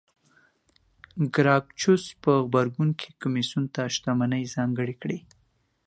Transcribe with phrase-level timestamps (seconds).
[1.35, 5.19] ګراکچوس په غبرګون کې کمېسیون ته شتمنۍ ځانګړې کړې